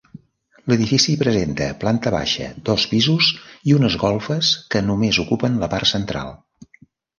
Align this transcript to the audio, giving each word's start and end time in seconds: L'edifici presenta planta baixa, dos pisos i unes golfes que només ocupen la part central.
L'edifici 0.71 1.13
presenta 1.19 1.67
planta 1.83 2.13
baixa, 2.15 2.47
dos 2.71 2.87
pisos 2.95 3.29
i 3.73 3.77
unes 3.81 3.99
golfes 4.07 4.51
que 4.75 4.85
només 4.89 5.23
ocupen 5.27 5.63
la 5.67 5.73
part 5.77 5.93
central. 5.95 6.37